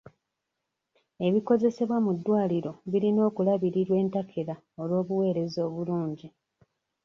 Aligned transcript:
Ebikozesebwa 1.27 1.97
mu 2.05 2.11
ddwaliro 2.17 2.71
birina 2.91 3.21
okulabirirwa 3.29 3.95
entakera 4.03 4.55
olw'obuweereza 4.81 5.59
obulungi. 5.69 6.27